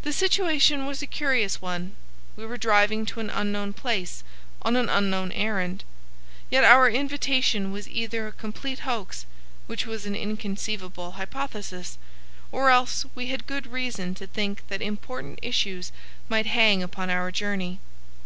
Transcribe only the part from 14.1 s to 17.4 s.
to think that important issues might hang upon our